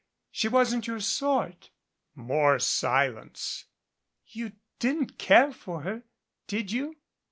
[0.31, 1.69] She wasn't your sort."
[2.15, 3.65] More silence.
[4.25, 6.01] "You didn't care for her,
[6.47, 6.97] did you?"